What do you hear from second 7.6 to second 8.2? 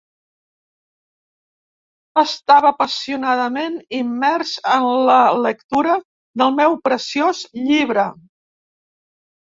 llibre.